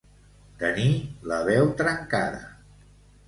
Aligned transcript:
Tenir 0.61 0.87
la 1.31 1.37
veu 1.49 1.69
trencada. 1.83 2.41